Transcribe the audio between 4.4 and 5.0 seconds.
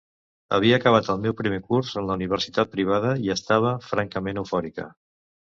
eufòrica.